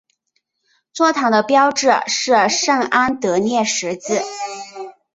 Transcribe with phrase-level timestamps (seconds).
[0.93, 4.19] 座堂的标志是圣安德烈十字。